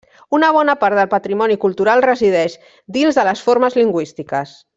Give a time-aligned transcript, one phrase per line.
[0.35, 2.57] Una bona part del patrimoni cultural resideix
[2.97, 4.57] dins de les formes lingüístiques.